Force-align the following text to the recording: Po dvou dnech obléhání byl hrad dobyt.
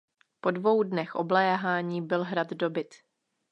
Po 0.41 0.51
dvou 0.51 0.83
dnech 0.83 1.15
obléhání 1.15 2.01
byl 2.01 2.23
hrad 2.23 2.49
dobyt. 2.53 2.93